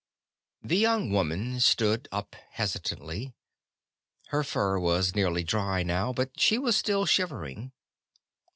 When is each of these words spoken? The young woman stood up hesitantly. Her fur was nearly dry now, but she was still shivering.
The 0.63 0.77
young 0.79 1.11
woman 1.11 1.59
stood 1.59 2.07
up 2.11 2.35
hesitantly. 2.53 3.35
Her 4.29 4.43
fur 4.43 4.79
was 4.79 5.13
nearly 5.13 5.43
dry 5.43 5.83
now, 5.83 6.11
but 6.11 6.39
she 6.39 6.57
was 6.57 6.75
still 6.75 7.05
shivering. 7.05 7.71